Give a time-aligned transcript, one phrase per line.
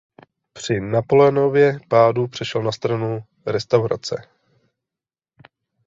[0.53, 4.15] Při Napoleonově pádu přešel na stranu restaurace.